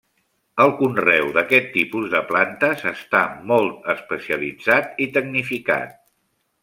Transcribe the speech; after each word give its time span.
El 0.63 0.71
conreu 0.77 1.27
d'aquest 1.35 1.67
tipus 1.75 2.07
de 2.13 2.21
plantes 2.31 2.81
està 2.93 3.21
molt 3.53 3.87
especialitzat 3.95 4.99
i 5.07 5.09
tecnificat. 5.19 5.95